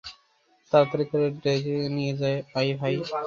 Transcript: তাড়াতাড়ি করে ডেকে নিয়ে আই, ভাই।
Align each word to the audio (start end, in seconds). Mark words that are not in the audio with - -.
তাড়াতাড়ি 0.71 1.05
করে 1.11 1.27
ডেকে 1.43 1.75
নিয়ে 1.95 2.13
আই, 2.57 2.67
ভাই। 2.79 2.93